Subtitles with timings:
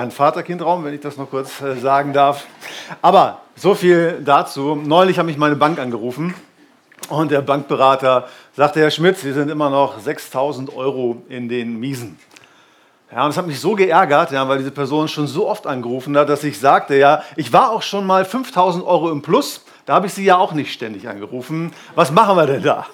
[0.00, 2.46] Ein Vater-Kind-Raum, wenn ich das noch kurz äh, sagen darf.
[3.02, 4.74] Aber so viel dazu.
[4.74, 6.34] Neulich habe mich meine Bank angerufen
[7.08, 12.18] und der Bankberater sagte, Herr Schmidt, Sie sind immer noch 6000 Euro in den Miesen.
[13.12, 16.16] Ja, und das hat mich so geärgert, ja, weil diese Person schon so oft angerufen
[16.18, 19.94] hat, dass ich sagte, ja, ich war auch schon mal 5000 Euro im Plus, da
[19.94, 21.72] habe ich Sie ja auch nicht ständig angerufen.
[21.94, 22.86] Was machen wir denn da?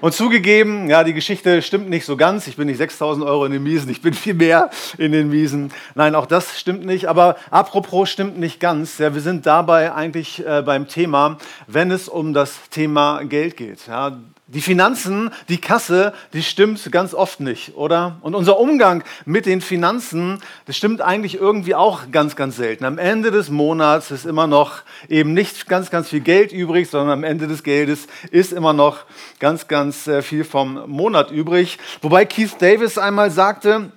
[0.00, 2.46] Und zugegeben, ja, die Geschichte stimmt nicht so ganz.
[2.46, 5.72] Ich bin nicht 6000 Euro in den Miesen, ich bin viel mehr in den Miesen.
[5.94, 7.06] Nein, auch das stimmt nicht.
[7.06, 8.96] Aber apropos stimmt nicht ganz.
[8.96, 13.86] Ja, wir sind dabei eigentlich äh, beim Thema, wenn es um das Thema Geld geht.
[13.88, 14.18] Ja,
[14.52, 18.18] die Finanzen, die Kasse, die stimmt ganz oft nicht, oder?
[18.22, 22.84] Und unser Umgang mit den Finanzen, das stimmt eigentlich irgendwie auch ganz, ganz selten.
[22.84, 27.10] Am Ende des Monats ist immer noch eben nicht ganz, ganz viel Geld übrig, sondern
[27.18, 29.04] am Ende des Geldes ist immer noch
[29.38, 31.78] ganz, ganz äh, viel vom Monat übrig.
[32.02, 33.92] Wobei Keith Davis einmal sagte,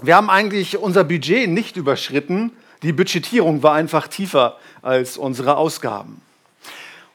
[0.00, 6.22] wir haben eigentlich unser Budget nicht überschritten, die Budgetierung war einfach tiefer als unsere Ausgaben.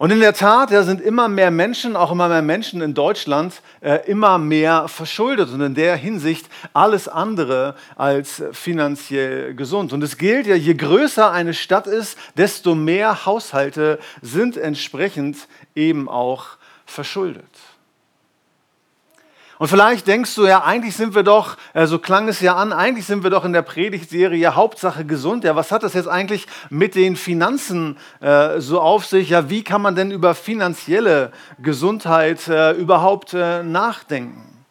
[0.01, 3.61] Und in der Tat ja, sind immer mehr Menschen, auch immer mehr Menschen in Deutschland,
[3.81, 9.93] äh, immer mehr verschuldet und in der Hinsicht alles andere als finanziell gesund.
[9.93, 15.37] Und es gilt ja, je größer eine Stadt ist, desto mehr Haushalte sind entsprechend
[15.75, 17.45] eben auch verschuldet.
[19.61, 22.73] Und vielleicht denkst du ja, eigentlich sind wir doch, äh, so klang es ja an,
[22.73, 25.43] eigentlich sind wir doch in der Predigtserie Hauptsache gesund.
[25.43, 29.29] Ja, was hat das jetzt eigentlich mit den Finanzen äh, so auf sich?
[29.29, 34.65] Ja, wie kann man denn über finanzielle Gesundheit äh, überhaupt äh, nachdenken?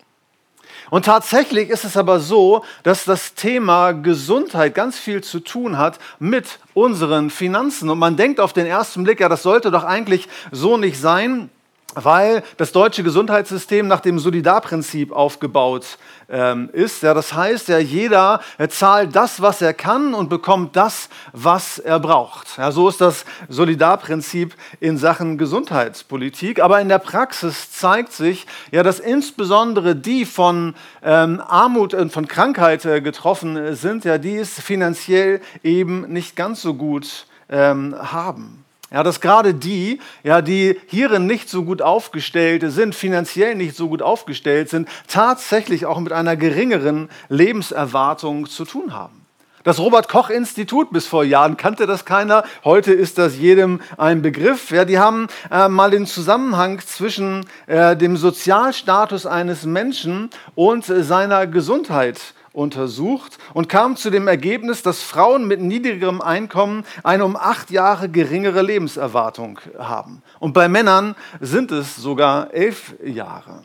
[0.90, 6.00] Und tatsächlich ist es aber so, dass das Thema Gesundheit ganz viel zu tun hat
[6.18, 7.90] mit unseren Finanzen.
[7.90, 11.48] Und man denkt auf den ersten Blick, ja, das sollte doch eigentlich so nicht sein
[11.94, 17.02] weil das deutsche Gesundheitssystem nach dem Solidarprinzip aufgebaut ähm, ist.
[17.02, 21.98] Ja, das heißt, ja, jeder zahlt das, was er kann und bekommt das, was er
[21.98, 22.58] braucht.
[22.58, 26.62] Ja, so ist das Solidarprinzip in Sachen Gesundheitspolitik.
[26.62, 32.28] Aber in der Praxis zeigt sich, ja, dass insbesondere die von ähm, Armut und von
[32.28, 38.59] Krankheit äh, getroffen sind, ja, die es finanziell eben nicht ganz so gut ähm, haben.
[38.92, 43.88] Ja, dass gerade die, ja, die hierin nicht so gut aufgestellt sind, finanziell nicht so
[43.88, 49.20] gut aufgestellt sind, tatsächlich auch mit einer geringeren Lebenserwartung zu tun haben.
[49.62, 54.22] Das Robert Koch Institut, bis vor Jahren kannte das keiner, heute ist das jedem ein
[54.22, 54.70] Begriff.
[54.70, 61.02] Ja, die haben äh, mal den Zusammenhang zwischen äh, dem Sozialstatus eines Menschen und äh,
[61.02, 67.36] seiner Gesundheit untersucht und kam zu dem Ergebnis, dass Frauen mit niedrigerem Einkommen eine um
[67.36, 70.22] acht Jahre geringere Lebenserwartung haben.
[70.38, 73.62] Und bei Männern sind es sogar elf Jahre.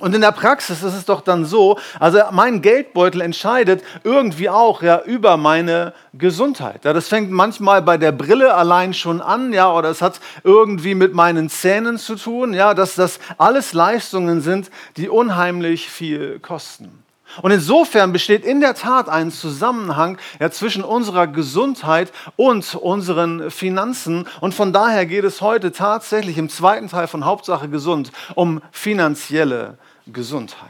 [0.00, 4.82] Und in der Praxis ist es doch dann so, also mein Geldbeutel entscheidet irgendwie auch
[4.82, 6.84] ja, über meine Gesundheit.
[6.84, 10.96] Ja, das fängt manchmal bei der Brille allein schon an, ja, oder es hat irgendwie
[10.96, 17.01] mit meinen Zähnen zu tun, ja, dass das alles Leistungen sind, die unheimlich viel kosten.
[17.40, 24.26] Und insofern besteht in der Tat ein Zusammenhang ja, zwischen unserer Gesundheit und unseren Finanzen.
[24.40, 29.78] Und von daher geht es heute tatsächlich im zweiten Teil von Hauptsache gesund um finanzielle
[30.06, 30.68] Gesundheit.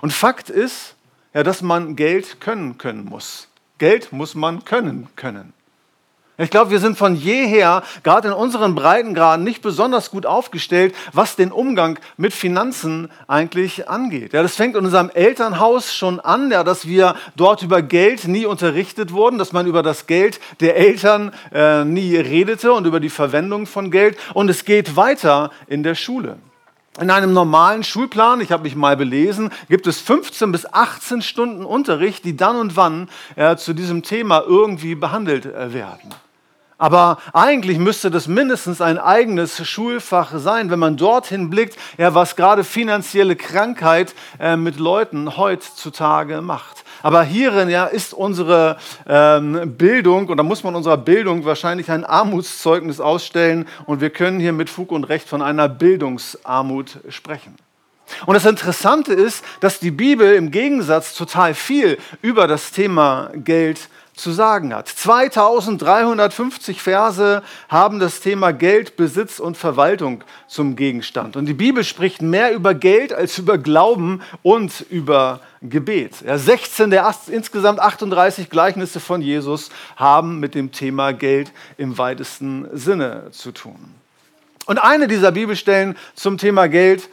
[0.00, 0.94] Und Fakt ist,
[1.34, 3.48] ja, dass man Geld können können muss.
[3.78, 5.52] Geld muss man können können.
[6.40, 11.36] Ich glaube, wir sind von jeher, gerade in unseren Breitengraden, nicht besonders gut aufgestellt, was
[11.36, 14.32] den Umgang mit Finanzen eigentlich angeht.
[14.32, 18.46] Ja, das fängt in unserem Elternhaus schon an, ja, dass wir dort über Geld nie
[18.46, 23.10] unterrichtet wurden, dass man über das Geld der Eltern äh, nie redete und über die
[23.10, 24.16] Verwendung von Geld.
[24.32, 26.38] Und es geht weiter in der Schule.
[26.98, 31.66] In einem normalen Schulplan, ich habe mich mal belesen, gibt es 15 bis 18 Stunden
[31.66, 36.14] Unterricht, die dann und wann äh, zu diesem Thema irgendwie behandelt äh, werden.
[36.80, 42.36] Aber eigentlich müsste das mindestens ein eigenes Schulfach sein, wenn man dorthin blickt, ja, was
[42.36, 46.84] gerade finanzielle Krankheit äh, mit Leuten heutzutage macht.
[47.02, 52.06] Aber hierin ja, ist unsere ähm, Bildung, und da muss man unserer Bildung wahrscheinlich ein
[52.06, 57.56] Armutszeugnis ausstellen, und wir können hier mit Fug und Recht von einer Bildungsarmut sprechen.
[58.24, 63.90] Und das Interessante ist, dass die Bibel im Gegensatz total viel über das Thema Geld
[64.14, 64.88] zu sagen hat.
[64.88, 71.36] 2350 Verse haben das Thema Geld, Besitz und Verwaltung zum Gegenstand.
[71.36, 76.22] Und die Bibel spricht mehr über Geld als über Glauben und über Gebet.
[76.26, 82.66] Ja, 16 der insgesamt 38 Gleichnisse von Jesus haben mit dem Thema Geld im weitesten
[82.72, 83.94] Sinne zu tun.
[84.66, 87.08] Und eine dieser Bibelstellen zum Thema Geld,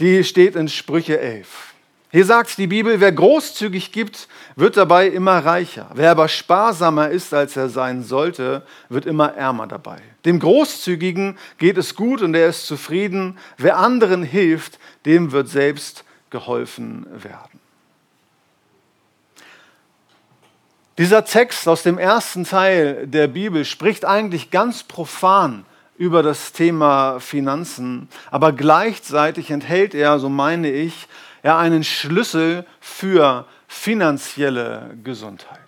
[0.00, 1.74] die steht in Sprüche 11.
[2.12, 5.90] Hier sagt die Bibel, wer großzügig gibt, wird dabei immer reicher.
[5.94, 9.98] Wer aber sparsamer ist, als er sein sollte, wird immer ärmer dabei.
[10.24, 13.38] Dem Großzügigen geht es gut und er ist zufrieden.
[13.58, 17.60] Wer anderen hilft, dem wird selbst geholfen werden.
[20.98, 25.66] Dieser Text aus dem ersten Teil der Bibel spricht eigentlich ganz profan
[25.98, 31.06] über das Thema Finanzen, aber gleichzeitig enthält er, so meine ich,
[31.46, 35.60] ja, einen Schlüssel für finanzielle Gesundheit.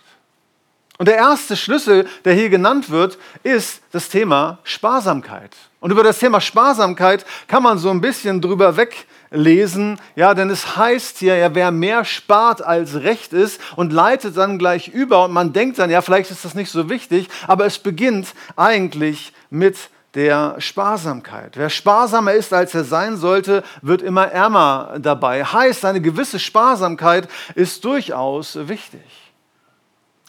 [0.97, 5.55] Und der erste Schlüssel, der hier genannt wird, ist das Thema Sparsamkeit.
[5.79, 10.75] Und über das Thema Sparsamkeit kann man so ein bisschen drüber weglesen, ja, denn es
[10.75, 15.31] heißt hier, ja, wer mehr spart als recht ist und leitet dann gleich über und
[15.31, 19.77] man denkt dann, ja, vielleicht ist das nicht so wichtig, aber es beginnt eigentlich mit
[20.15, 21.55] der Sparsamkeit.
[21.55, 25.43] Wer sparsamer ist, als er sein sollte, wird immer ärmer dabei.
[25.43, 29.01] Heißt, eine gewisse Sparsamkeit ist durchaus wichtig.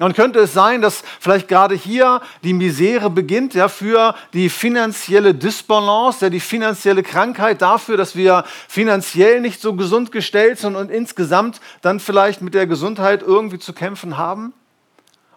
[0.01, 5.35] Und könnte es sein, dass vielleicht gerade hier die Misere beginnt, ja, für die finanzielle
[5.35, 10.91] Disbalance, ja, die finanzielle Krankheit, dafür, dass wir finanziell nicht so gesund gestellt sind und
[10.91, 14.55] insgesamt dann vielleicht mit der Gesundheit irgendwie zu kämpfen haben?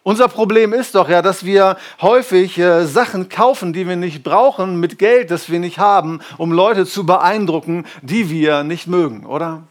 [0.06, 4.82] Unser Problem ist doch ja, dass wir häufig äh, Sachen kaufen, die wir nicht brauchen,
[4.82, 9.64] mit Geld, das wir nicht haben, um Leute zu beeindrucken, die wir nicht mögen, oder?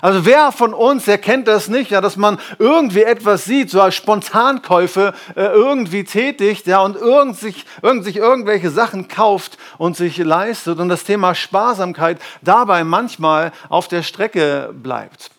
[0.00, 3.96] Also wer von uns erkennt das nicht, ja, dass man irgendwie etwas sieht, so als
[3.96, 10.16] Spontankäufe äh, irgendwie tätigt, ja, und irgend sich, irgend sich irgendwelche Sachen kauft und sich
[10.18, 15.32] leistet und das Thema Sparsamkeit dabei manchmal auf der Strecke bleibt.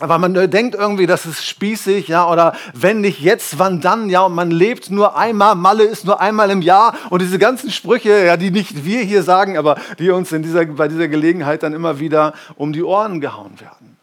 [0.00, 4.22] Aber man denkt irgendwie, das ist spießig, ja, oder wenn nicht jetzt, wann dann, ja,
[4.22, 8.24] und man lebt nur einmal, Malle ist nur einmal im Jahr und diese ganzen Sprüche,
[8.24, 11.72] ja, die nicht wir hier sagen, aber die uns in dieser, bei dieser Gelegenheit dann
[11.72, 13.96] immer wieder um die Ohren gehauen werden.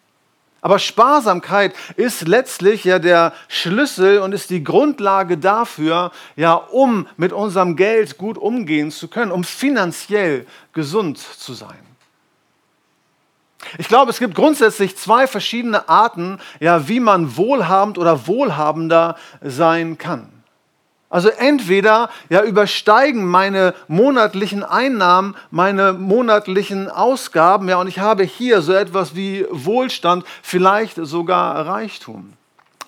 [0.65, 7.33] Aber Sparsamkeit ist letztlich ja der Schlüssel und ist die Grundlage dafür, ja, um mit
[7.33, 11.84] unserem Geld gut umgehen zu können, um finanziell gesund zu sein.
[13.77, 19.97] Ich glaube, es gibt grundsätzlich zwei verschiedene Arten, ja, wie man wohlhabend oder wohlhabender sein
[19.97, 20.29] kann.
[21.09, 28.61] Also entweder ja, übersteigen meine monatlichen Einnahmen meine monatlichen Ausgaben, ja, und ich habe hier
[28.61, 32.33] so etwas wie Wohlstand, vielleicht sogar Reichtum.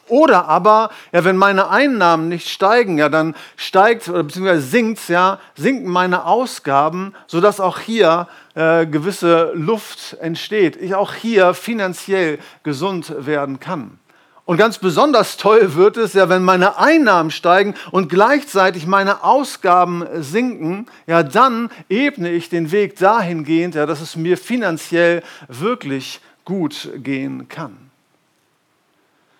[0.07, 5.39] Oder aber, ja, wenn meine Einnahmen nicht steigen, ja, dann steigt oder beziehungsweise sinkt, ja,
[5.55, 10.75] sinken meine Ausgaben, sodass auch hier äh, gewisse Luft entsteht.
[10.77, 13.99] Ich auch hier finanziell gesund werden kann.
[14.47, 20.05] Und ganz besonders toll wird es ja, wenn meine Einnahmen steigen und gleichzeitig meine Ausgaben
[20.21, 26.89] sinken, ja, dann ebne ich den Weg dahingehend, ja, dass es mir finanziell wirklich gut
[26.95, 27.86] gehen kann.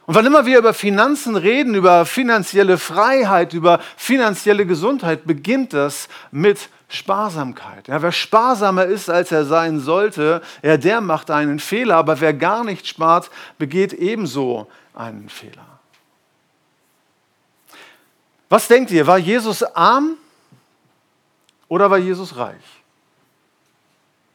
[0.08, 6.08] Und wann immer wir über Finanzen reden, über finanzielle Freiheit, über finanzielle Gesundheit, beginnt das
[6.32, 7.90] mit Sparsamkeit.
[7.90, 12.34] Ja, wer sparsamer ist, als er sein sollte, ja, der macht einen Fehler, aber wer
[12.34, 15.68] gar nicht spart, begeht ebenso einen Fehler.
[18.48, 20.12] Was denkt ihr, war Jesus arm
[21.68, 22.64] oder war Jesus reich?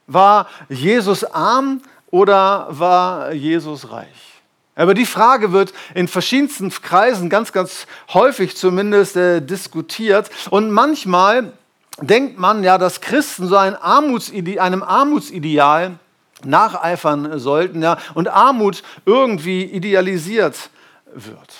[0.06, 4.31] War Jesus arm oder war Jesus reich?
[4.74, 10.30] Aber die Frage wird in verschiedensten Kreisen ganz, ganz häufig zumindest äh, diskutiert.
[10.50, 11.52] Und manchmal
[12.00, 15.98] denkt man ja, dass Christen so ein Armutside einem Armutsideal
[16.44, 20.70] nacheifern sollten ja, und Armut irgendwie idealisiert
[21.14, 21.54] wird.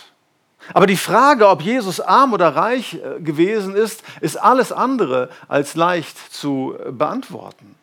[0.73, 5.75] Aber die Frage, ob Jesus arm oder reich äh, gewesen ist, ist alles andere als
[5.75, 7.82] leicht zu beantworten.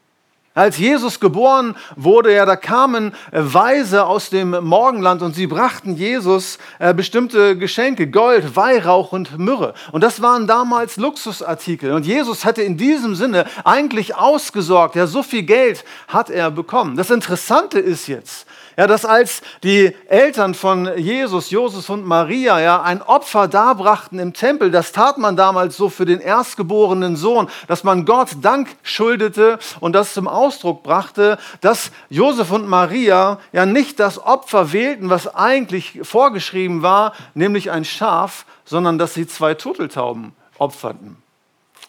[0.60, 5.96] Als Jesus geboren wurde, ja, da kamen äh, Weise aus dem Morgenland und sie brachten
[5.96, 9.74] Jesus äh, bestimmte Geschenke, Gold, Weihrauch und Myrrhe.
[9.94, 11.94] Und das waren damals Luxusartikel.
[11.94, 14.98] Und Jesus hatte in diesem Sinne eigentlich ausgesorgt.
[14.98, 16.98] Ja, so viel Geld hat er bekommen.
[16.98, 18.46] Das Interessante ist jetzt,
[18.80, 24.32] Ja, dass als die Eltern von Jesus, Josef und Maria, ja, ein Opfer darbrachten im
[24.32, 29.60] Tempel, das tat man damals so für den erstgeborenen Sohn, dass man Gott Dank schuldete
[29.82, 35.28] und das zum Ausdruck brachte, dass Josef und Maria ja nicht das Opfer wählten, was
[35.28, 41.18] eigentlich vorgeschrieben war, nämlich ein Schaf, sondern dass sie zwei Turteltauben opferten.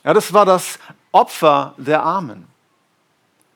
[0.03, 0.81] Ja, das war das
[1.13, 2.49] Opfer der Armen.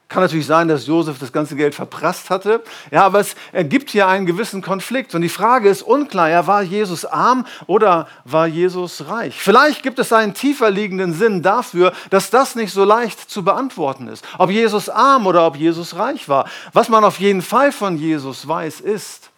[0.08, 2.62] Kann natürlich sein, dass Josef das ganze Geld verprasst hatte.
[2.90, 5.14] Ja, aber es gibt hier einen gewissen Konflikt.
[5.14, 6.28] Und die Frage ist unklar.
[6.28, 9.40] Ja, war Jesus arm oder war Jesus reich?
[9.40, 14.08] Vielleicht gibt es einen tiefer liegenden Sinn dafür, dass das nicht so leicht zu beantworten
[14.08, 14.25] ist.
[14.38, 16.49] Ob Jesus arm oder ob Jesus reich war.
[16.73, 19.30] Was man auf jeden Fall von Jesus weiß, ist,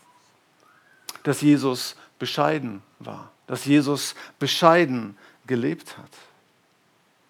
[1.23, 3.31] dass Jesus bescheiden war.
[3.47, 6.11] Dass Jesus bescheiden gelebt hat.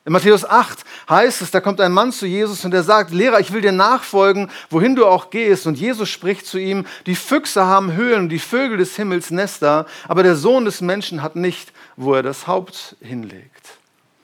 [0.07, 3.41] In Matthäus 8 heißt es, da kommt ein Mann zu Jesus und der sagt, Lehrer,
[3.41, 5.67] ich will dir nachfolgen, wohin du auch gehst.
[5.67, 10.23] Und Jesus spricht zu ihm, die Füchse haben Höhlen, die Vögel des Himmels Nester, aber
[10.23, 13.79] der Sohn des Menschen hat nicht, wo er das Haupt hinlegt.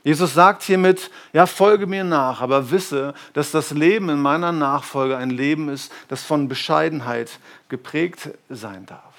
[0.04, 5.16] Jesus sagt hiermit, ja, folge mir nach, aber wisse, dass das Leben in meiner Nachfolge
[5.16, 9.11] ein Leben ist, das von Bescheidenheit geprägt sein darf.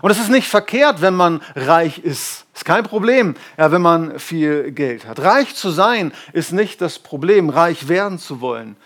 [0.00, 2.46] Und es ist nicht verkehrt, wenn man reich ist.
[2.54, 5.20] Ist kein Problem, ja, wenn man viel Geld hat.
[5.20, 7.50] Reich zu sein ist nicht das Problem.
[7.50, 8.76] Reich werden zu wollen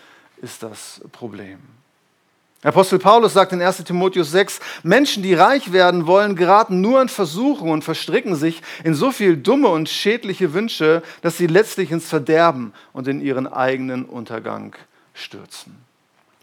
[0.41, 1.59] ist das Problem.
[2.61, 7.07] Apostel Paulus sagt in 1 Timotheus 6, Menschen, die reich werden wollen, geraten nur in
[7.07, 12.09] Versuchung und verstricken sich in so viel dumme und schädliche Wünsche, dass sie letztlich ins
[12.09, 14.75] Verderben und in ihren eigenen Untergang
[15.13, 15.77] stürzen.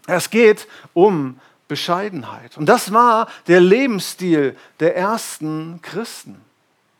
[0.07, 2.57] Es geht um Bescheidenheit.
[2.57, 6.41] Und das war der Lebensstil der ersten Christen.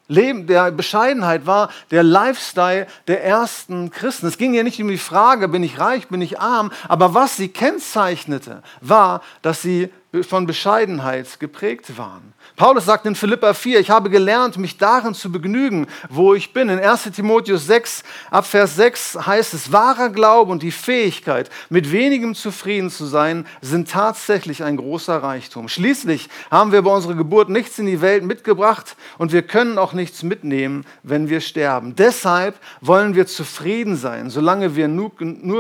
[0.10, 4.28] Leben der Bescheidenheit war der Lifestyle der ersten Christen.
[4.28, 7.36] Es ging ja nicht um die Frage, bin ich reich, bin ich arm, aber was
[7.36, 9.90] sie kennzeichnete, war, dass sie
[10.22, 12.34] von Bescheidenheit geprägt waren.
[12.56, 16.70] Paulus sagt in Philippa 4, ich habe gelernt, mich darin zu begnügen, wo ich bin.
[16.70, 21.92] In 1 Timotheus 6, ab Vers 6 heißt es, wahrer Glaube und die Fähigkeit, mit
[21.92, 25.68] wenigem zufrieden zu sein, sind tatsächlich ein großer Reichtum.
[25.68, 29.94] Schließlich haben wir bei unserer Geburt nichts in die Welt mitgebracht und wir können auch
[29.94, 31.96] nichts mitnehmen, wenn wir sterben.
[31.96, 35.16] Deshalb wollen wir zufrieden sein, solange wir nur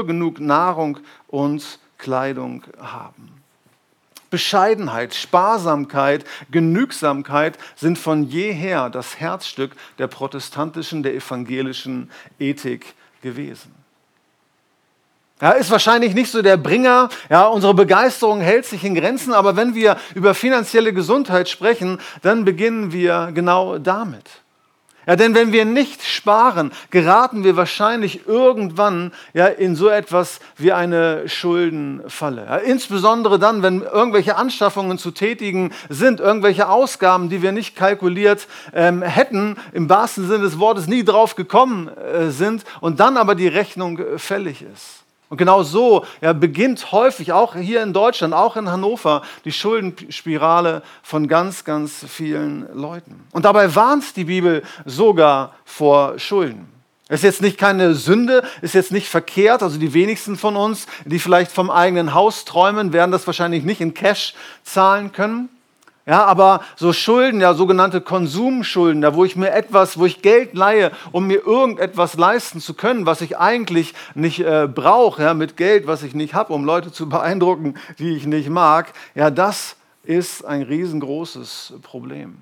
[0.08, 3.37] genug Nahrung und Kleidung haben.
[4.30, 13.74] Bescheidenheit, Sparsamkeit, Genügsamkeit sind von jeher das Herzstück der protestantischen, der evangelischen Ethik gewesen.
[15.40, 17.10] Ja, ist wahrscheinlich nicht so der Bringer.
[17.30, 22.44] Ja, unsere Begeisterung hält sich in Grenzen, aber wenn wir über finanzielle Gesundheit sprechen, dann
[22.44, 24.26] beginnen wir genau damit.
[25.08, 30.74] Ja, denn wenn wir nicht sparen, geraten wir wahrscheinlich irgendwann ja, in so etwas wie
[30.74, 32.46] eine Schuldenfalle.
[32.46, 38.48] Ja, insbesondere dann, wenn irgendwelche Anschaffungen zu tätigen sind, irgendwelche Ausgaben, die wir nicht kalkuliert
[38.74, 43.34] ähm, hätten, im wahrsten Sinne des Wortes nie drauf gekommen äh, sind und dann aber
[43.36, 45.07] die Rechnung fällig ist.
[45.30, 50.84] Und genau so ja, beginnt häufig, auch hier in Deutschland, auch in Hannover, die Schuldenspirale
[51.04, 53.28] von ganz, ganz vielen Leuten.
[53.32, 56.68] Und dabei warnt die Bibel sogar vor Schulden.
[57.10, 59.64] Es ist jetzt nicht keine Sünde, ist jetzt nicht verkehrt.
[59.64, 63.80] Also die wenigsten von uns, die vielleicht vom eigenen Haus träumen, werden das wahrscheinlich nicht
[63.80, 65.50] in Cash zahlen können.
[66.08, 70.54] Ja, aber so Schulden, ja, sogenannte Konsumschulden, da wo ich mir etwas, wo ich Geld
[70.54, 75.58] leihe, um mir irgendetwas leisten zu können, was ich eigentlich nicht äh, brauche, ja, mit
[75.58, 79.76] Geld, was ich nicht habe, um Leute zu beeindrucken, die ich nicht mag, ja, das
[80.04, 82.38] ist ein riesengroßes Problem.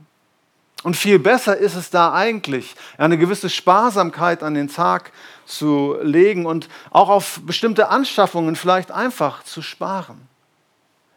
[0.84, 5.12] Und viel besser ist es da eigentlich, eine gewisse Sparsamkeit an den Tag
[5.48, 10.27] zu legen und auch auf bestimmte Anschaffungen vielleicht einfach zu sparen.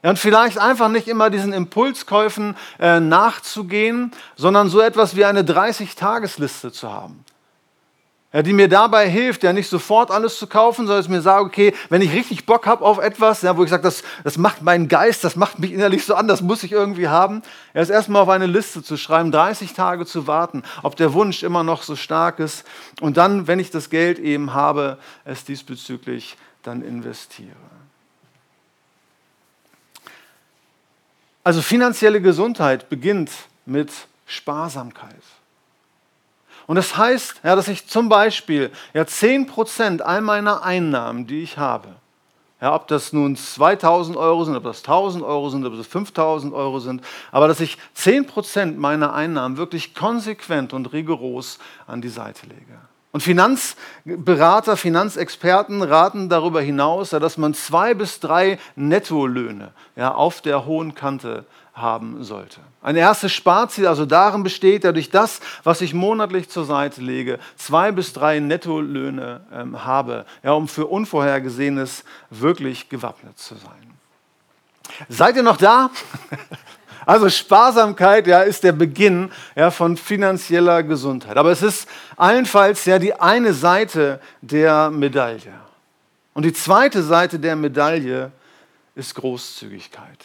[0.03, 5.43] Ja, und vielleicht einfach nicht immer diesen Impulskäufen äh, nachzugehen, sondern so etwas wie eine
[5.43, 7.25] 30-Tagesliste zu haben.
[8.31, 11.47] Ja, die mir dabei hilft, ja nicht sofort alles zu kaufen, sondern ich mir sage,
[11.47, 14.61] okay, wenn ich richtig Bock habe auf etwas, ja, wo ich sage, das, das macht
[14.61, 17.41] meinen Geist, das macht mich innerlich so an, das muss ich irgendwie haben,
[17.73, 21.43] ja, ist erstmal auf eine Liste zu schreiben, 30 Tage zu warten, ob der Wunsch
[21.43, 22.67] immer noch so stark ist
[23.01, 27.78] und dann, wenn ich das Geld eben habe, es diesbezüglich dann investiere.
[31.49, 33.31] Also finanzielle Gesundheit beginnt
[33.65, 33.91] mit
[34.27, 35.23] Sparsamkeit.
[36.67, 41.57] Und das heißt, ja, dass ich zum Beispiel ja, 10% all meiner Einnahmen, die ich
[41.57, 41.89] habe,
[42.61, 46.53] ja, ob das nun 2000 Euro sind, ob das 1000 Euro sind, ob das 5000
[46.53, 47.03] Euro sind,
[47.33, 52.79] aber dass ich 10% meiner Einnahmen wirklich konsequent und rigoros an die Seite lege.
[53.11, 60.67] Und Finanzberater, Finanzexperten raten darüber hinaus, dass man zwei bis drei Nettolöhne ja, auf der
[60.67, 62.61] hohen Kante haben sollte.
[62.83, 67.39] Ein erstes Sparziel also darin besteht, ja, durch das, was ich monatlich zur Seite lege,
[67.57, 73.95] zwei bis drei Nettolöhne ähm, habe, ja, um für Unvorhergesehenes wirklich gewappnet zu sein.
[75.09, 75.91] Seid ihr noch da?
[77.09, 81.39] Also Sparsamkeit ja, ist der Beginn ja, von finanzieller Gesundheit.
[81.39, 81.89] Aber es ist
[82.19, 85.55] allenfalls ja die eine Seite der Medaille.
[86.35, 88.31] Und die zweite Seite der Medaille
[88.95, 90.23] ist Großzügigkeit.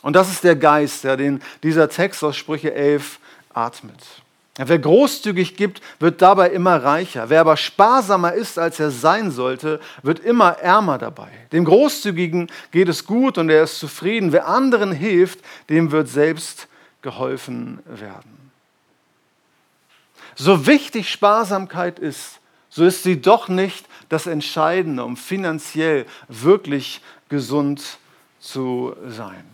[0.00, 3.18] Und das ist der Geist, ja, den dieser Text aus Sprüche 11
[3.52, 4.21] atmet.
[4.56, 7.30] Wer großzügig gibt, wird dabei immer reicher.
[7.30, 11.30] Wer aber sparsamer ist, als er sein sollte, wird immer ärmer dabei.
[11.52, 14.32] Dem Großzügigen geht es gut und er ist zufrieden.
[14.32, 15.40] Wer anderen hilft,
[15.70, 16.68] dem wird selbst
[17.00, 18.50] geholfen werden.
[20.34, 27.98] So wichtig Sparsamkeit ist, so ist sie doch nicht das Entscheidende, um finanziell wirklich gesund
[28.38, 29.44] zu sein.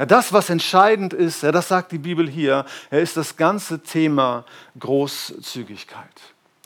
[0.00, 3.82] Ja, das, was entscheidend ist, ja, das sagt die Bibel hier, ja, ist das ganze
[3.82, 4.46] Thema
[4.78, 6.08] Großzügigkeit.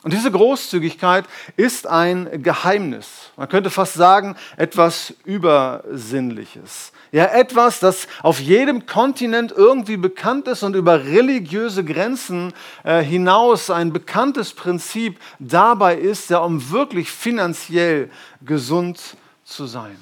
[0.03, 1.25] Und diese Großzügigkeit
[1.57, 3.31] ist ein Geheimnis.
[3.35, 6.93] Man könnte fast sagen, etwas Übersinnliches.
[7.11, 12.53] Ja, etwas, das auf jedem Kontinent irgendwie bekannt ist und über religiöse Grenzen
[12.85, 18.09] äh, hinaus ein bekanntes Prinzip dabei ist, ja, um wirklich finanziell
[18.45, 19.97] gesund zu sein.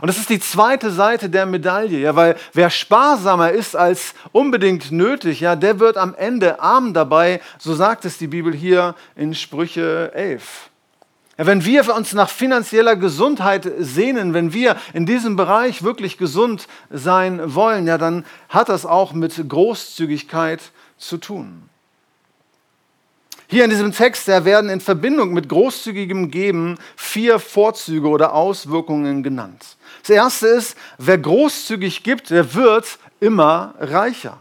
[0.00, 4.92] Und das ist die zweite Seite der Medaille, ja, weil wer sparsamer ist als unbedingt
[4.92, 9.34] nötig, ja, der wird am Ende arm dabei, so sagt es die Bibel hier in
[9.34, 10.70] Sprüche 11.
[11.38, 16.66] Ja, wenn wir uns nach finanzieller Gesundheit sehnen, wenn wir in diesem Bereich wirklich gesund
[16.90, 20.60] sein wollen, ja, dann hat das auch mit Großzügigkeit
[20.96, 21.68] zu tun.
[23.50, 29.22] Hier in diesem Text ja, werden in Verbindung mit großzügigem Geben vier Vorzüge oder Auswirkungen
[29.22, 29.77] genannt.
[30.02, 34.38] Das erste ist, wer großzügig gibt, der wird immer reicher.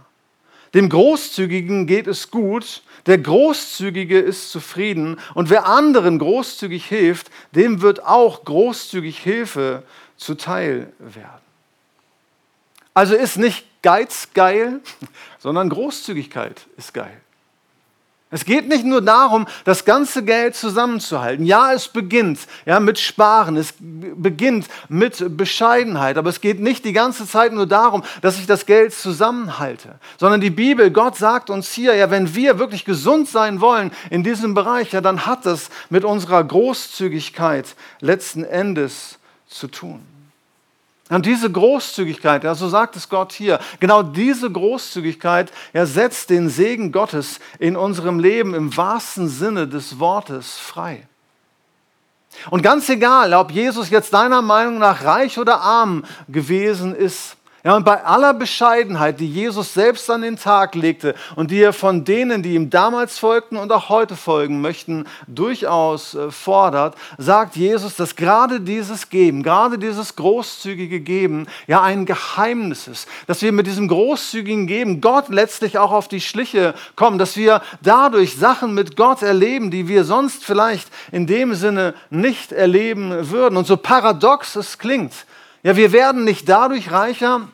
[0.74, 7.82] Dem Großzügigen geht es gut, der Großzügige ist zufrieden und wer anderen großzügig hilft, dem
[7.82, 9.84] wird auch großzügig Hilfe
[10.18, 11.48] zuteil werden.
[12.93, 14.82] Also ist nicht Geiz geil,
[15.39, 17.22] sondern Großzügigkeit ist geil.
[18.30, 21.46] Es geht nicht nur darum, das ganze Geld zusammenzuhalten.
[21.46, 26.92] Ja, es beginnt ja, mit Sparen, es beginnt mit Bescheidenheit, aber es geht nicht die
[26.92, 31.72] ganze Zeit nur darum, dass ich das Geld zusammenhalte, sondern die Bibel, Gott sagt uns
[31.72, 35.70] hier, ja, wenn wir wirklich gesund sein wollen in diesem Bereich, ja, dann hat das
[35.90, 40.16] mit unserer Großzügigkeit letzten Endes zu tun.
[41.10, 46.50] Und diese Großzügigkeit, ja, so sagt es Gott hier, genau diese Großzügigkeit ja, setzt den
[46.50, 51.08] Segen Gottes in unserem Leben im wahrsten Sinne des Wortes frei.
[52.50, 57.76] Und ganz egal, ob Jesus jetzt deiner Meinung nach reich oder arm gewesen ist, ja,
[57.76, 62.04] und bei aller Bescheidenheit, die Jesus selbst an den Tag legte und die er von
[62.04, 67.96] denen, die ihm damals folgten und auch heute folgen möchten, durchaus äh, fordert, sagt Jesus,
[67.96, 73.65] dass gerade dieses Geben, gerade dieses großzügige Geben ja ein Geheimnis ist, dass wir mit
[73.65, 78.96] diesem großzügigen Geben Gott letztlich auch auf die Schliche kommen, dass wir dadurch Sachen mit
[78.96, 83.58] Gott erleben, die wir sonst vielleicht in dem Sinne nicht erleben würden.
[83.58, 85.13] Und so paradox es klingt,
[85.63, 87.48] ja, wir werden nicht dadurch reicher,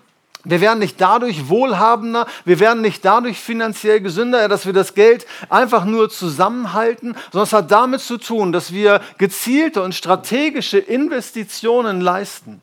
[0.45, 5.25] wir werden nicht dadurch wohlhabender, wir werden nicht dadurch finanziell gesünder, dass wir das Geld
[5.49, 12.01] einfach nur zusammenhalten, sondern es hat damit zu tun, dass wir gezielte und strategische Investitionen
[12.01, 12.61] leisten.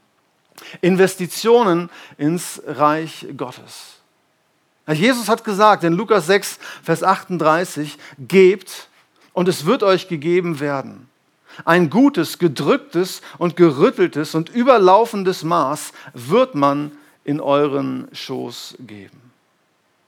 [0.82, 4.00] Investitionen ins Reich Gottes.
[4.86, 8.88] Jesus hat gesagt in Lukas 6, Vers 38, gebt
[9.32, 11.09] und es wird euch gegeben werden.
[11.64, 16.92] Ein gutes, gedrücktes und gerütteltes und überlaufendes Maß wird man
[17.24, 19.20] in euren Schoß geben.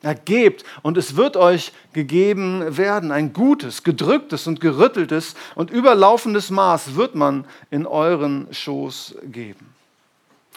[0.02, 3.12] Ja, gebt und es wird euch gegeben werden.
[3.12, 9.71] Ein gutes, gedrücktes und gerütteltes und überlaufendes Maß wird man in euren Schoß geben.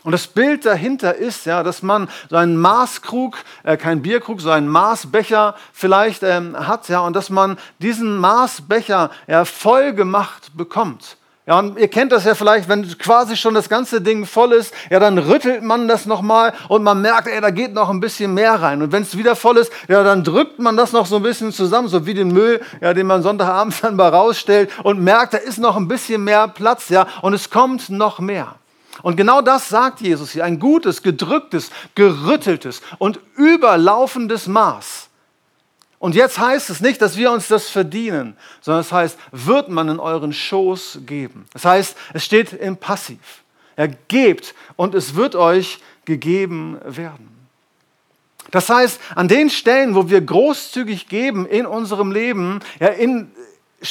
[0.05, 4.51] Und das Bild dahinter ist ja, dass man so einen Maßkrug, äh, kein Bierkrug, so
[4.51, 11.17] einen Maßbecher vielleicht ähm, hat, ja, und dass man diesen Maßbecher ja, voll gemacht bekommt.
[11.47, 14.75] Ja, und ihr kennt das ja vielleicht, wenn quasi schon das ganze Ding voll ist,
[14.91, 18.31] ja, dann rüttelt man das nochmal und man merkt, ey, da geht noch ein bisschen
[18.35, 18.83] mehr rein.
[18.83, 21.51] Und wenn es wieder voll ist, ja, dann drückt man das noch so ein bisschen
[21.51, 25.39] zusammen, so wie den Müll, ja, den man Sonntagabend dann mal rausstellt und merkt, da
[25.39, 28.55] ist noch ein bisschen mehr Platz, ja, und es kommt noch mehr.
[29.01, 35.10] Und genau das sagt Jesus hier, ein gutes, gedrücktes, gerütteltes und überlaufendes Maß
[35.99, 39.89] Und jetzt heißt es nicht, dass wir uns das verdienen, sondern es heißt, wird man
[39.89, 41.45] in euren Schoß geben.
[41.53, 43.43] Das heißt, es steht im Passiv.
[43.75, 47.36] Er gebt und es wird euch gegeben werden.
[48.51, 53.31] Das heißt, an den Stellen, wo wir großzügig geben in unserem Leben, ja, in,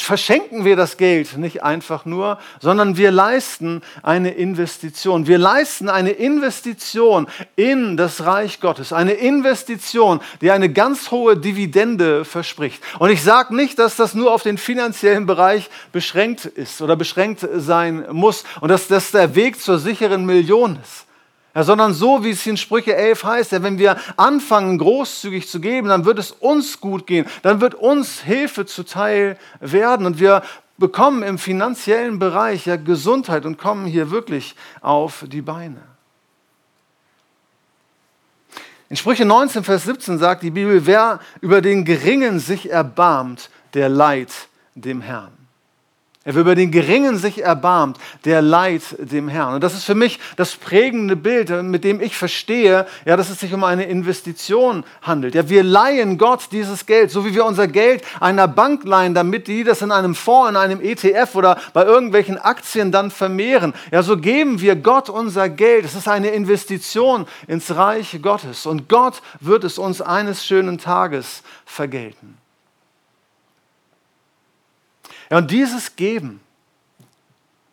[0.02, 5.26] verschenken wir das Geld nicht einfach nur, sondern wir leisten eine Investition.
[5.26, 7.26] Wir leisten eine Investition
[7.56, 12.82] in das Reich Gottes, eine Investition, die eine ganz hohe Dividende verspricht.
[12.98, 17.46] Und ich sage nicht, dass das nur auf den finanziellen Bereich beschränkt ist oder beschränkt
[17.56, 21.03] sein muss und dass das der Weg zur sicheren Million ist.
[21.54, 25.60] Ja, sondern so, wie es in Sprüche 11 heißt, ja, wenn wir anfangen, großzügig zu
[25.60, 30.42] geben, dann wird es uns gut gehen, dann wird uns Hilfe zuteil werden und wir
[30.78, 35.80] bekommen im finanziellen Bereich ja Gesundheit und kommen hier wirklich auf die Beine.
[38.90, 43.88] In Sprüche 19, Vers 17 sagt die Bibel, wer über den Geringen sich erbarmt, der
[43.88, 44.32] leiht
[44.74, 45.43] dem Herrn.
[46.26, 49.56] Er über den Geringen sich erbarmt, der leiht dem Herrn.
[49.56, 53.40] Und das ist für mich das prägende Bild, mit dem ich verstehe, ja, dass es
[53.40, 55.34] sich um eine Investition handelt.
[55.34, 59.48] Ja, wir leihen Gott dieses Geld, so wie wir unser Geld einer Bank leihen, damit
[59.48, 63.74] die das in einem Fonds, in einem ETF oder bei irgendwelchen Aktien dann vermehren.
[63.90, 65.84] Ja, so geben wir Gott unser Geld.
[65.84, 68.64] Es ist eine Investition ins Reich Gottes.
[68.64, 72.38] Und Gott wird es uns eines schönen Tages vergelten.
[75.34, 76.38] Ja, und dieses Geben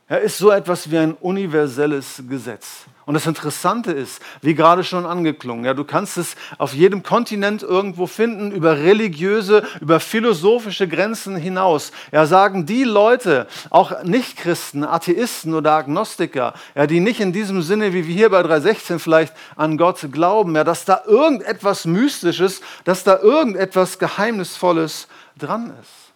[0.10, 2.86] ja, ist so etwas wie ein universelles Gesetz.
[3.06, 7.62] Und das Interessante ist, wie gerade schon angeklungen, ja, du kannst es auf jedem Kontinent
[7.62, 11.92] irgendwo finden, über religiöse, über philosophische Grenzen hinaus.
[12.12, 17.94] Ja, sagen die Leute, auch Nichtchristen, Atheisten oder Agnostiker, ja, die nicht in diesem Sinne,
[17.94, 23.04] wie wir hier bei 316 vielleicht an Gott glauben, ja, dass da irgendetwas Mystisches, dass
[23.04, 26.11] da irgendetwas Geheimnisvolles dran ist.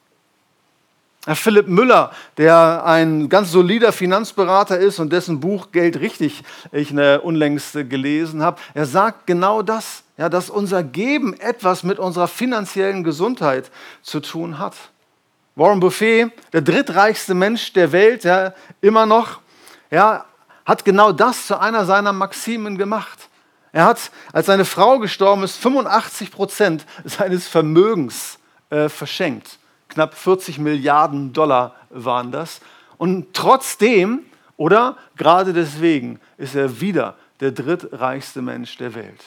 [1.33, 7.21] Philipp Müller, der ein ganz solider Finanzberater ist und dessen Buch Geld richtig ich eine
[7.21, 13.03] unlängst gelesen habe, er sagt genau das, ja, dass unser Geben etwas mit unserer finanziellen
[13.03, 13.71] Gesundheit
[14.03, 14.75] zu tun hat.
[15.55, 19.39] Warren Buffet, der drittreichste Mensch der Welt, ja, immer noch,
[19.89, 20.25] ja,
[20.63, 23.29] hat genau das zu einer seiner Maximen gemacht.
[23.71, 28.37] Er hat, als seine Frau gestorben ist, 85 Prozent seines Vermögens
[28.69, 29.57] äh, verschenkt
[29.95, 32.61] knapp 40 Milliarden Dollar waren das.
[32.97, 34.23] Und trotzdem,
[34.57, 39.21] oder gerade deswegen, ist er wieder der drittreichste Mensch der Welt.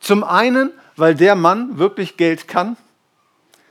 [0.00, 2.76] Zum einen, weil der Mann wirklich Geld kann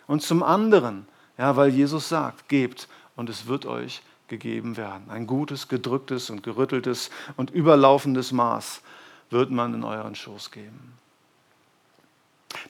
[0.08, 5.10] und zum anderen, ja, weil Jesus sagt, gebt und es wird euch gegeben werden.
[5.10, 8.82] Ein gutes, gedrücktes und gerütteltes und überlaufendes Maß
[9.30, 10.94] wird man in euren Schoß geben.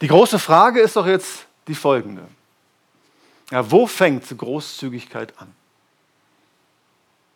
[0.01, 2.23] Die große Frage ist doch jetzt die folgende.
[3.51, 5.53] Ja, wo fängt Großzügigkeit an?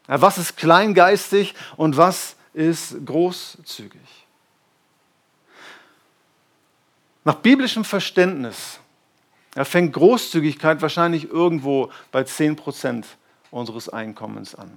[0.07, 4.01] Ja, was ist kleingeistig und was ist großzügig?
[7.23, 8.79] Nach biblischem Verständnis
[9.55, 13.05] ja, fängt Großzügigkeit wahrscheinlich irgendwo bei 10%
[13.51, 14.71] unseres Einkommens an.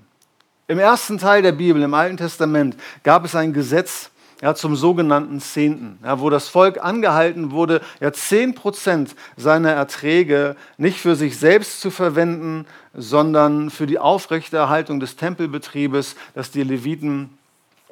[0.69, 4.11] Im ersten Teil der Bibel, im Alten Testament, gab es ein Gesetz,
[4.43, 10.57] ja, zum sogenannten Zehnten, ja, wo das Volk angehalten wurde, ja, 10 Prozent seiner Erträge
[10.77, 17.39] nicht für sich selbst zu verwenden, sondern für die Aufrechterhaltung des Tempelbetriebes, dass die Leviten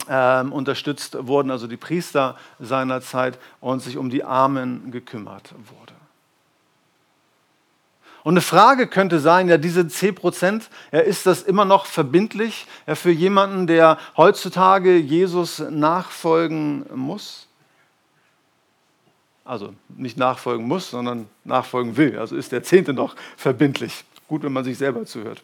[0.09, 5.84] äh, unterstützt wurden, also die Priester seiner Zeit, und sich um die Armen gekümmert wurde.
[8.25, 12.67] Und eine Frage könnte sein, ja, diese 10 Prozent, ja, ist das immer noch verbindlich
[12.87, 17.47] ja, für jemanden, der heutzutage Jesus nachfolgen muss?
[19.45, 22.19] Also nicht nachfolgen muss, sondern nachfolgen will.
[22.19, 24.05] Also ist der Zehnte noch verbindlich.
[24.27, 25.43] Gut, wenn man sich selber zuhört.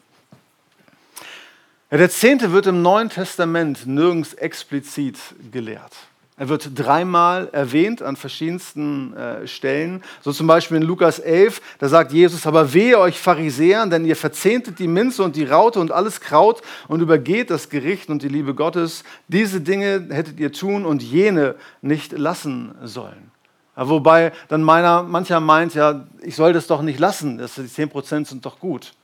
[1.90, 5.18] Ja, der Zehnte wird im Neuen Testament nirgends explizit
[5.52, 5.92] gelehrt.
[6.40, 10.02] Er wird dreimal erwähnt an verschiedensten äh, Stellen.
[10.22, 14.16] So zum Beispiel in Lukas 11, da sagt Jesus, aber wehe euch Pharisäern, denn ihr
[14.16, 18.28] verzehntet die Minze und die Raute und alles Kraut und übergeht das Gericht und die
[18.28, 19.04] Liebe Gottes.
[19.28, 23.30] Diese Dinge hättet ihr tun und jene nicht lassen sollen.
[23.76, 27.64] Ja, wobei dann meiner, mancher meint, ja, ich soll das doch nicht lassen, das, die
[27.64, 28.94] 10% sind doch gut.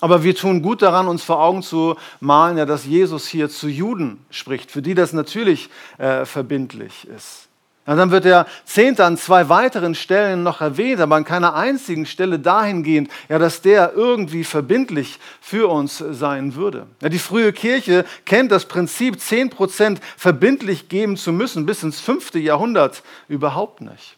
[0.00, 3.68] Aber wir tun gut daran, uns vor Augen zu malen, ja, dass Jesus hier zu
[3.68, 7.50] Juden spricht, für die das natürlich äh, verbindlich ist.
[7.86, 12.06] Ja, dann wird der Zehnte an zwei weiteren Stellen noch erwähnt, aber an keiner einzigen
[12.06, 16.86] Stelle dahingehend, ja, dass der irgendwie verbindlich für uns sein würde.
[17.02, 22.38] Ja, die frühe Kirche kennt das Prinzip, 10% verbindlich geben zu müssen, bis ins fünfte
[22.38, 24.16] Jahrhundert überhaupt nicht.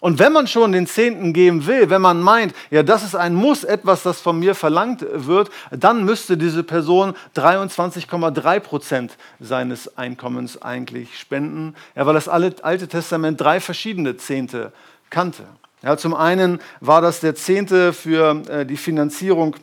[0.00, 3.34] Und wenn man schon den Zehnten geben will, wenn man meint, ja, das ist ein
[3.34, 10.60] Muss, etwas, das von mir verlangt wird, dann müsste diese Person 23,3 Prozent seines Einkommens
[10.60, 14.72] eigentlich spenden, ja, weil das Alte Testament drei verschiedene Zehnte
[15.08, 15.44] kannte.
[15.82, 19.56] Ja, zum einen war das der Zehnte für äh, die Finanzierung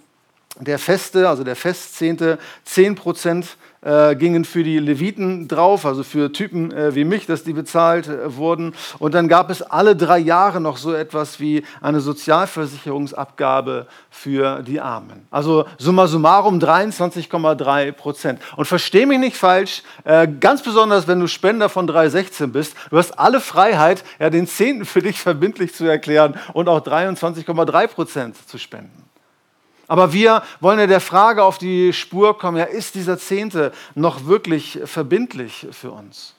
[0.60, 6.32] der Feste, also der Festzehnte, 10 Prozent äh, gingen für die Leviten drauf, also für
[6.32, 8.74] Typen äh, wie mich, dass die bezahlt äh, wurden.
[9.00, 14.80] Und dann gab es alle drei Jahre noch so etwas wie eine Sozialversicherungsabgabe für die
[14.80, 15.28] Armen.
[15.32, 18.40] Also summa summarum 23,3 Prozent.
[18.56, 22.98] Und verstehe mich nicht falsch, äh, ganz besonders wenn du Spender von 316 bist, du
[22.98, 28.48] hast alle Freiheit, ja, den Zehnten für dich verbindlich zu erklären und auch 23,3 Prozent
[28.48, 29.03] zu spenden.
[29.88, 34.26] Aber wir wollen ja der Frage auf die Spur kommen, ja, ist dieser Zehnte noch
[34.26, 36.36] wirklich verbindlich für uns?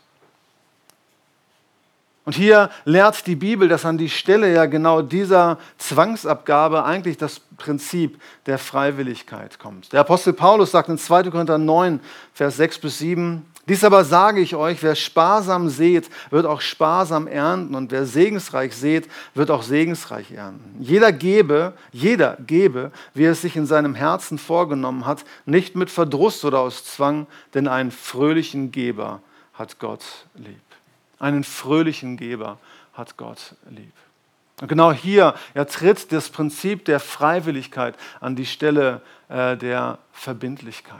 [2.24, 7.40] Und hier lehrt die Bibel, dass an die Stelle ja genau dieser Zwangsabgabe eigentlich das
[7.58, 9.92] Prinzip der Freiwilligkeit kommt.
[9.92, 11.24] Der Apostel Paulus sagt in 2.
[11.24, 12.00] Korinther 9,
[12.32, 17.26] Vers 6 bis 7, dies aber sage ich euch, wer sparsam sät, wird auch sparsam
[17.26, 20.76] ernten und wer segensreich sät, wird auch segensreich ernten.
[20.80, 26.44] Jeder gebe, jeder gebe, wie es sich in seinem Herzen vorgenommen hat, nicht mit Verdruss
[26.44, 29.20] oder aus Zwang, denn einen fröhlichen Geber
[29.54, 30.60] hat Gott lieb.
[31.18, 32.58] Einen fröhlichen Geber
[32.92, 33.92] hat Gott lieb.
[34.60, 40.94] Und genau hier ja, tritt das Prinzip der Freiwilligkeit an die Stelle äh, der Verbindlichkeit.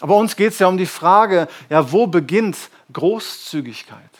[0.00, 2.56] Aber uns geht es ja um die Frage, ja, wo beginnt
[2.92, 4.10] Großzügigkeit?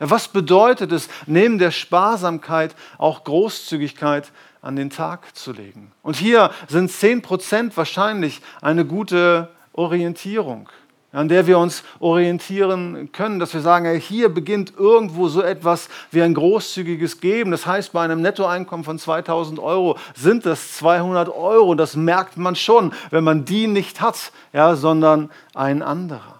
[0.00, 5.92] Ja, was bedeutet es, neben der Sparsamkeit auch Großzügigkeit an den Tag zu legen?
[6.02, 10.68] Und hier sind 10% wahrscheinlich eine gute Orientierung
[11.16, 16.20] an der wir uns orientieren können, dass wir sagen, hier beginnt irgendwo so etwas wie
[16.20, 17.52] ein großzügiges Geben.
[17.52, 21.74] Das heißt, bei einem Nettoeinkommen von 2000 Euro sind das 200 Euro.
[21.74, 26.38] Das merkt man schon, wenn man die nicht hat, ja, sondern ein anderer.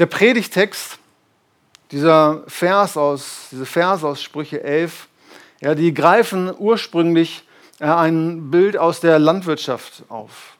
[0.00, 0.98] Der Predigtext,
[1.92, 5.06] dieser Vers aus, diese Verse aus Sprüche 11,
[5.60, 7.44] ja, die greifen ursprünglich
[7.80, 10.56] ein Bild aus der Landwirtschaft auf.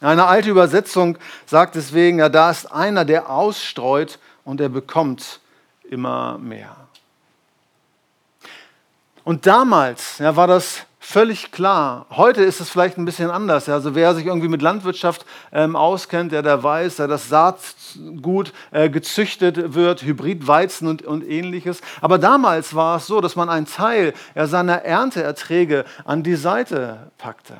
[0.00, 5.40] Eine alte Übersetzung sagt deswegen, ja, da ist einer, der ausstreut und er bekommt
[5.82, 6.76] immer mehr.
[9.24, 12.04] Und damals ja, war das völlig klar.
[12.10, 13.66] Heute ist es vielleicht ein bisschen anders.
[13.70, 18.90] Also wer sich irgendwie mit Landwirtschaft ähm, auskennt, der, der weiß, ja, dass Saatgut äh,
[18.90, 21.80] gezüchtet wird, Hybridweizen und, und ähnliches.
[22.02, 27.10] Aber damals war es so, dass man einen Teil ja, seiner Ernteerträge an die Seite
[27.16, 27.54] packte.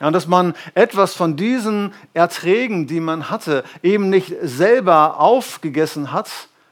[0.00, 6.12] Ja, und dass man etwas von diesen Erträgen, die man hatte, eben nicht selber aufgegessen
[6.12, 6.30] hat,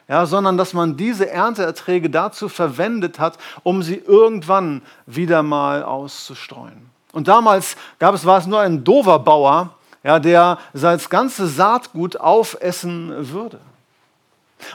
[0.09, 6.89] ja, sondern dass man diese Ernteerträge dazu verwendet hat, um sie irgendwann wieder mal auszustreuen.
[7.13, 12.17] Und damals gab es, war es nur ein dover Bauer, ja, der sein ganzes Saatgut
[12.17, 13.61] aufessen würde.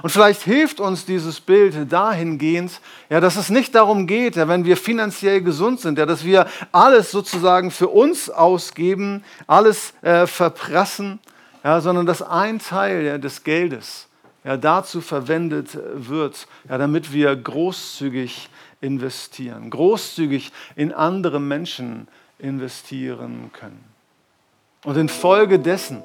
[0.02, 4.66] Und vielleicht hilft uns dieses Bild dahingehend, ja, dass es nicht darum geht, ja, wenn
[4.66, 11.20] wir finanziell gesund sind, ja, dass wir alles sozusagen für uns ausgeben, alles äh, verprassen,
[11.64, 14.08] ja, sondern dass ein Teil ja, des Geldes
[14.44, 18.50] ja, dazu verwendet wird, ja, damit wir großzügig
[18.82, 22.08] investieren, großzügig in andere Menschen
[22.40, 23.84] investieren können.
[24.84, 26.04] Und infolgedessen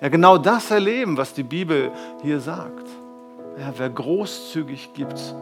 [0.00, 1.90] ja, genau das erleben, was die Bibel
[2.22, 2.86] hier sagt.
[3.58, 5.34] Ja, wer großzügig gibt,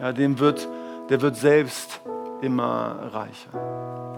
[0.00, 0.68] ja, dem wird,
[1.08, 2.00] der wird selbst
[2.42, 4.17] immer reicher.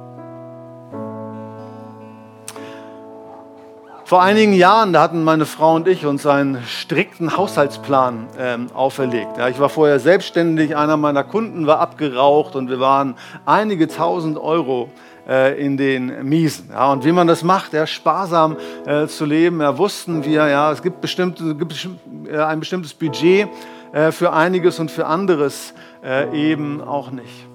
[4.11, 9.39] Vor einigen Jahren, da hatten meine Frau und ich uns einen strikten Haushaltsplan ähm, auferlegt.
[9.39, 13.15] Ja, ich war vorher selbstständig, einer meiner Kunden war abgeraucht und wir waren
[13.47, 14.91] einige tausend Euro
[15.29, 16.71] äh, in den Miesen.
[16.71, 20.73] Ja, und wie man das macht, ja, sparsam äh, zu leben, ja, wussten wir, ja,
[20.73, 21.89] es gibt, bestimmte, gibt
[22.29, 23.49] äh, ein bestimmtes Budget
[23.93, 27.47] äh, für einiges und für anderes äh, eben auch nicht.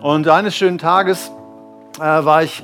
[0.00, 1.32] Und eines schönen Tages
[1.98, 2.62] äh, war ich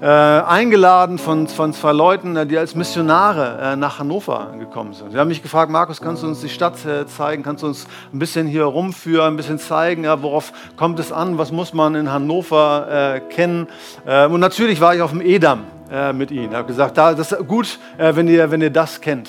[0.00, 5.12] äh, eingeladen von, von zwei Leuten, äh, die als Missionare äh, nach Hannover gekommen sind.
[5.12, 7.42] Sie haben mich gefragt, Markus, kannst du uns die Stadt äh, zeigen?
[7.42, 11.36] Kannst du uns ein bisschen hier rumführen, ein bisschen zeigen, ja, worauf kommt es an?
[11.36, 12.86] Was muss man in Hannover
[13.16, 13.68] äh, kennen?
[14.06, 16.50] Ähm, und natürlich war ich auf dem Edam äh, mit ihnen.
[16.50, 19.28] Ich habe gesagt, da, das ist gut, wenn, ihr, wenn ihr das kennt.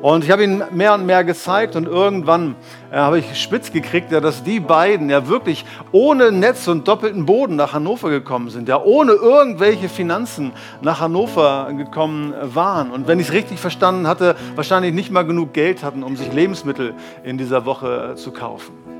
[0.00, 2.56] Und ich habe ihn mehr und mehr gezeigt und irgendwann
[2.90, 7.26] äh, habe ich spitz gekriegt, ja, dass die beiden ja wirklich ohne Netz und doppelten
[7.26, 12.90] Boden nach Hannover gekommen sind, ja, ohne irgendwelche Finanzen nach Hannover gekommen waren.
[12.90, 16.32] Und wenn ich es richtig verstanden hatte, wahrscheinlich nicht mal genug Geld hatten, um sich
[16.32, 18.91] Lebensmittel in dieser Woche zu kaufen.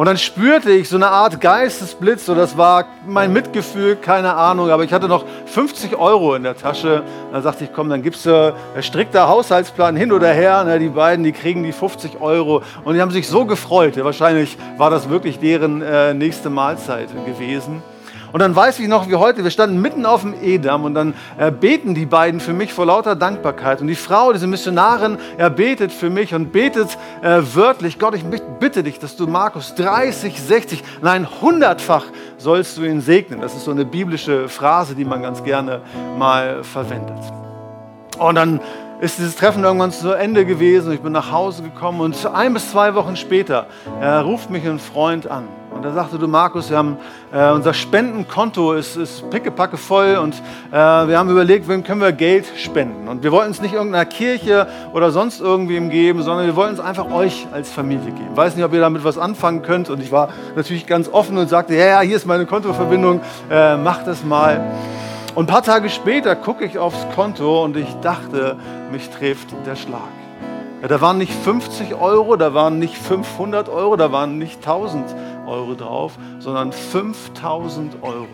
[0.00, 4.70] Und dann spürte ich so eine Art Geistesblitz, so das war mein Mitgefühl, keine Ahnung,
[4.70, 7.02] aber ich hatte noch 50 Euro in der Tasche.
[7.30, 10.64] Dann sagte ich, komm, dann gibst du äh, strikter Haushaltsplan hin oder her.
[10.66, 14.02] Na, die beiden, die kriegen die 50 Euro und die haben sich so gefreut.
[14.02, 17.82] Wahrscheinlich war das wirklich deren äh, nächste Mahlzeit gewesen.
[18.32, 21.14] Und dann weiß ich noch wie heute, wir standen mitten auf dem Edam und dann
[21.38, 23.80] äh, beten die beiden für mich vor lauter Dankbarkeit.
[23.80, 28.24] Und die Frau, diese Missionarin, er betet für mich und betet äh, wörtlich, Gott, ich
[28.60, 32.04] bitte dich, dass du Markus 30, 60, nein, hundertfach
[32.38, 33.40] sollst du ihn segnen.
[33.40, 35.80] Das ist so eine biblische Phrase, die man ganz gerne
[36.18, 37.18] mal verwendet.
[38.18, 38.60] Und dann
[39.00, 40.92] ist dieses Treffen irgendwann zu Ende gewesen.
[40.92, 43.66] Ich bin nach Hause gekommen und ein bis zwei Wochen später
[44.00, 45.48] äh, ruft mich ein Freund an.
[45.74, 46.98] Und er sagte, du Markus, wir haben,
[47.32, 52.12] äh, unser Spendenkonto ist, ist pickepacke voll und äh, wir haben überlegt, wem können wir
[52.12, 53.08] Geld spenden.
[53.08, 56.80] Und wir wollten es nicht irgendeiner Kirche oder sonst irgendwem geben, sondern wir wollten es
[56.80, 58.28] einfach euch als Familie geben.
[58.32, 59.88] Ich weiß nicht, ob ihr damit was anfangen könnt.
[59.88, 63.76] Und ich war natürlich ganz offen und sagte, ja, ja, hier ist meine Kontoverbindung, äh,
[63.76, 64.60] macht das mal.
[65.34, 68.56] Und ein paar Tage später gucke ich aufs Konto und ich dachte,
[68.90, 70.08] mich trifft der Schlag.
[70.82, 75.04] Ja, da waren nicht 50 Euro, da waren nicht 500 Euro, da waren nicht 1000
[75.46, 78.26] Euro drauf, sondern 5000 Euro.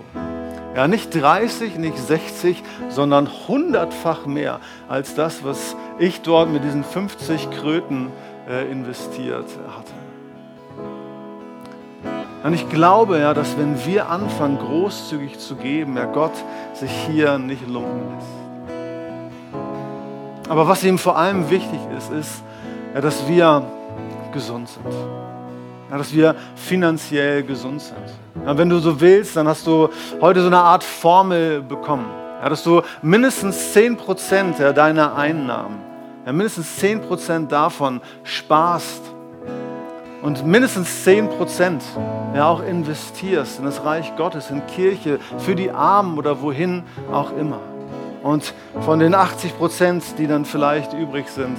[0.75, 6.85] Ja, nicht 30, nicht 60, sondern hundertfach mehr als das, was ich dort mit diesen
[6.85, 8.11] 50 Kröten
[8.49, 10.06] äh, investiert hatte.
[12.47, 16.31] Und ich glaube ja, dass wenn wir anfangen, großzügig zu geben, ja, Gott
[16.75, 18.29] sich hier nicht lumpen lässt.
[20.49, 22.45] Aber was ihm vor allem wichtig ist, ist,
[22.95, 23.65] ja, dass wir
[24.33, 24.87] gesund sind.
[25.91, 27.99] Ja, dass wir finanziell gesund sind.
[28.45, 29.89] Ja, wenn du so willst, dann hast du
[30.21, 32.07] heute so eine Art Formel bekommen.
[32.41, 35.81] Ja, dass du mindestens 10% ja, deiner Einnahmen,
[36.25, 39.06] ja, mindestens 10% davon sparst
[40.23, 41.81] und mindestens 10%
[42.35, 47.37] ja, auch investierst in das Reich Gottes, in Kirche, für die Armen oder wohin auch
[47.37, 47.61] immer.
[48.23, 51.57] Und von den 80%, die dann vielleicht übrig sind,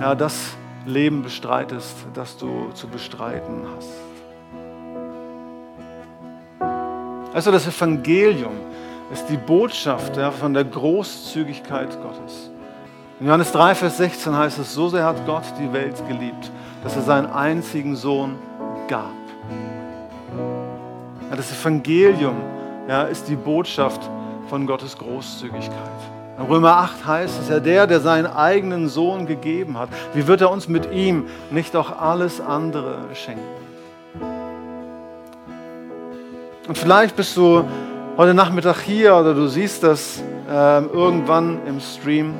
[0.00, 3.90] ja, das Leben bestreitest, das du zu bestreiten hast.
[7.32, 8.54] Also das Evangelium
[9.12, 12.50] ist die Botschaft ja, von der Großzügigkeit Gottes.
[13.18, 16.50] In Johannes 3, Vers 16 heißt es, so sehr hat Gott die Welt geliebt,
[16.84, 18.36] dass er seinen einzigen Sohn
[18.88, 19.10] gab.
[21.30, 22.36] Ja, das Evangelium
[22.86, 24.02] ja, ist die Botschaft
[24.50, 25.72] von Gottes Großzügigkeit.
[26.38, 30.42] In Römer 8 heißt es ja, der, der seinen eigenen Sohn gegeben hat, wie wird
[30.42, 33.40] er uns mit ihm nicht auch alles andere schenken?
[36.68, 37.64] Und vielleicht bist du
[38.18, 42.34] heute Nachmittag hier oder du siehst das äh, irgendwann im Stream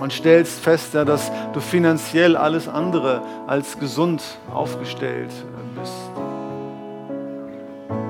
[0.00, 5.30] und stellst fest, ja, dass du finanziell alles andere als gesund aufgestellt
[5.78, 5.92] bist.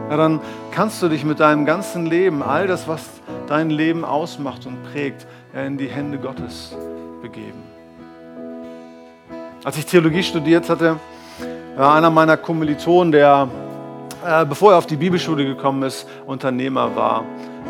[0.09, 0.41] Ja, dann
[0.73, 3.05] kannst du dich mit deinem ganzen Leben, all das, was
[3.47, 6.75] dein Leben ausmacht und prägt, in die Hände Gottes
[7.23, 7.63] begeben.
[9.65, 10.97] Als ich Theologie studiert hatte,
[11.77, 13.49] war einer meiner Kommilitonen, der,
[14.27, 17.25] äh, bevor er auf die Bibelschule gekommen ist, Unternehmer war.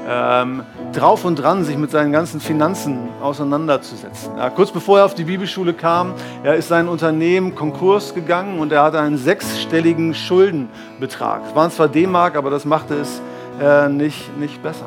[0.09, 4.37] Ähm, drauf und dran, sich mit seinen ganzen Finanzen auseinanderzusetzen.
[4.37, 8.73] Ja, kurz bevor er auf die Bibelschule kam, er ist sein Unternehmen Konkurs gegangen und
[8.73, 11.43] er hatte einen sechsstelligen Schuldenbetrag.
[11.49, 13.21] Es waren zwar D-Mark, aber das machte es
[13.61, 14.87] äh, nicht, nicht besser.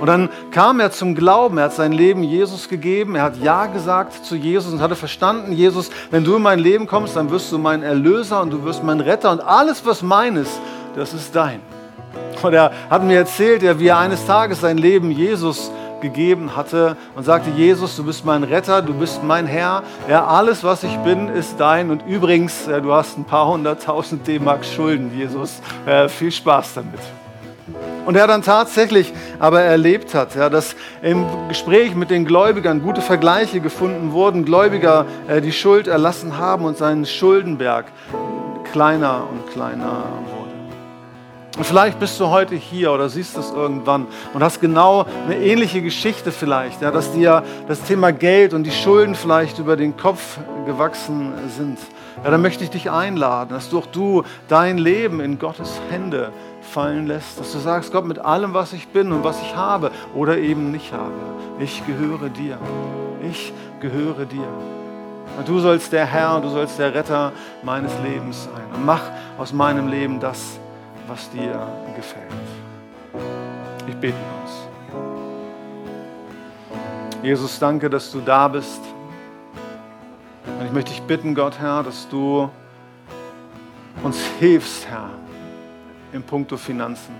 [0.00, 3.66] Und dann kam er zum Glauben, er hat sein Leben Jesus gegeben, er hat Ja
[3.66, 7.52] gesagt zu Jesus und hatte verstanden, Jesus, wenn du in mein Leben kommst, dann wirst
[7.52, 10.58] du mein Erlöser und du wirst mein Retter und alles, was mein ist,
[10.96, 11.60] das ist dein.
[12.42, 17.24] Und er hat mir erzählt, wie er eines Tages sein Leben Jesus gegeben hatte und
[17.24, 21.28] sagte, Jesus, du bist mein Retter, du bist mein Herr, ja, alles, was ich bin,
[21.28, 26.74] ist dein und übrigens, du hast ein paar hunderttausend D-Mark Schulden, Jesus, äh, viel Spaß
[26.74, 27.19] damit.
[28.06, 33.02] Und er dann tatsächlich aber erlebt hat, ja, dass im Gespräch mit den Gläubigern gute
[33.02, 37.86] Vergleiche gefunden wurden, Gläubiger äh, die Schuld erlassen haben und seinen Schuldenberg
[38.72, 40.04] kleiner und kleiner
[40.36, 40.40] wurde.
[41.60, 45.82] Und vielleicht bist du heute hier oder siehst es irgendwann und hast genau eine ähnliche
[45.82, 50.38] Geschichte vielleicht, ja, dass dir das Thema Geld und die Schulden vielleicht über den Kopf
[50.64, 51.78] gewachsen sind.
[52.24, 56.32] Ja, dann möchte ich dich einladen, dass du auch du dein Leben in Gottes Hände
[56.70, 59.90] fallen lässt, dass du sagst, Gott, mit allem, was ich bin und was ich habe
[60.14, 61.12] oder eben nicht habe,
[61.58, 62.58] ich gehöre dir.
[63.28, 64.48] Ich gehöre dir.
[65.36, 68.64] Und du sollst der Herr, du sollst der Retter meines Lebens sein.
[68.74, 69.02] Und mach
[69.38, 70.58] aus meinem Leben das,
[71.06, 71.66] was dir
[71.96, 72.26] gefällt.
[73.86, 74.50] Ich bete uns.
[77.22, 78.80] Jesus, danke, dass du da bist.
[80.58, 82.48] Und ich möchte dich bitten, Gott, Herr, dass du
[84.02, 85.10] uns hilfst, Herr,
[86.12, 87.14] im Punkto Finanzen.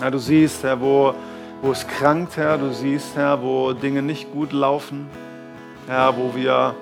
[0.00, 1.14] Ja, du siehst, Herr, wo,
[1.60, 2.58] wo es krankt, Herr.
[2.58, 5.06] Du siehst, Herr, wo Dinge nicht gut laufen.
[5.86, 6.74] Herr, wo wir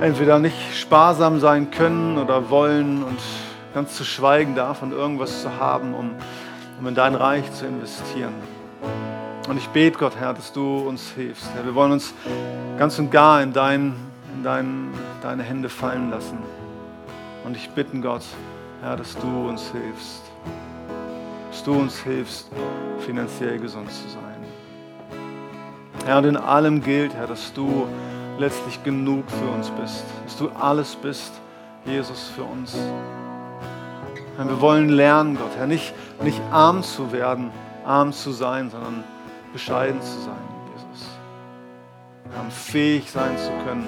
[0.00, 3.18] entweder nicht sparsam sein können oder wollen und
[3.74, 6.10] ganz zu schweigen davon, irgendwas zu haben, um,
[6.78, 8.34] um in dein Reich zu investieren.
[9.48, 11.48] Und ich bete, Gott, Herr, dass du uns hilfst.
[11.54, 12.14] Herr, wir wollen uns
[12.78, 13.94] ganz und gar in, dein,
[14.34, 14.90] in dein,
[15.22, 16.38] deine Hände fallen lassen.
[17.44, 18.22] Und ich bitte, Gott,
[18.80, 20.22] Herr, dass du uns hilfst.
[21.50, 22.48] Dass du uns hilfst,
[23.00, 24.20] finanziell gesund zu sein.
[26.06, 27.86] Herr, und in allem gilt, Herr, dass du
[28.38, 30.04] letztlich genug für uns bist.
[30.24, 31.32] Dass du alles bist,
[31.84, 32.74] Jesus, für uns.
[34.36, 37.50] Herr, wir wollen lernen, Gott, Herr, nicht, nicht arm zu werden,
[37.84, 39.04] arm zu sein, sondern
[39.52, 40.42] bescheiden zu sein,
[40.74, 41.06] Jesus.
[42.32, 43.86] Herr, fähig sein zu können,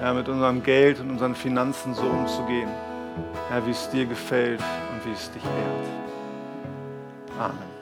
[0.00, 2.68] Herr, mit unserem Geld und unseren Finanzen so umzugehen,
[3.48, 5.86] Herr, wie es dir gefällt und wie es dich ehrt.
[7.38, 7.78] Amen.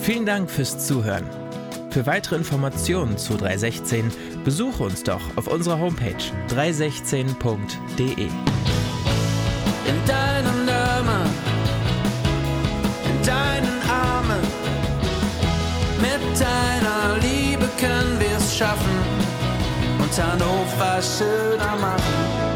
[0.00, 1.26] Vielen Dank fürs Zuhören.
[1.90, 4.12] Für weitere Informationen zu 316
[4.44, 6.14] besuche uns doch auf unserer Homepage
[6.48, 8.28] 316.de.
[16.36, 18.98] mit deiner Liebe können wir es schaffen
[19.98, 22.55] und Hannover schöner machen.